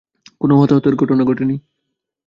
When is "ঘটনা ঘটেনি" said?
0.95-1.55